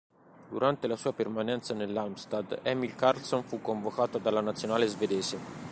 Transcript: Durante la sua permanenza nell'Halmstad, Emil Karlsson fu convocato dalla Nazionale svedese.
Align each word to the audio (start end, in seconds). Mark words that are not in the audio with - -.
Durante 0.49 0.87
la 0.87 0.95
sua 0.95 1.13
permanenza 1.13 1.75
nell'Halmstad, 1.75 2.61
Emil 2.63 2.95
Karlsson 2.95 3.43
fu 3.43 3.61
convocato 3.61 4.17
dalla 4.17 4.41
Nazionale 4.41 4.87
svedese. 4.87 5.37